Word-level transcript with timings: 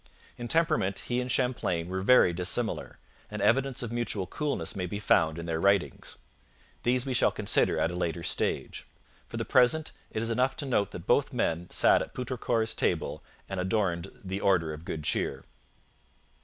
In 0.35 0.47
temperament 0.47 0.97
he 1.05 1.21
and 1.21 1.31
Champlain 1.31 1.87
were 1.87 2.01
very 2.01 2.33
dissimilar, 2.33 2.97
and 3.29 3.39
evidence 3.39 3.83
of 3.83 3.91
mutual 3.91 4.25
coolness 4.25 4.75
may 4.75 4.87
be 4.87 4.97
found 4.97 5.37
in 5.37 5.45
their 5.45 5.59
writings. 5.59 6.15
These 6.81 7.05
we 7.05 7.13
shall 7.13 7.29
consider 7.29 7.77
at 7.77 7.91
a 7.91 7.95
later 7.95 8.23
stage. 8.23 8.87
For 9.27 9.37
the 9.37 9.45
present 9.45 9.91
it 10.09 10.23
is 10.23 10.31
enough 10.31 10.55
to 10.55 10.65
note 10.65 10.89
that 10.89 11.05
both 11.05 11.33
men 11.33 11.69
sat 11.69 12.01
at 12.01 12.15
Poutrincourt's 12.15 12.73
table 12.73 13.21
and 13.47 13.59
adorned 13.59 14.09
the 14.23 14.41
Order 14.41 14.73
of 14.73 14.85
Good 14.85 15.03
Cheer. 15.03 15.43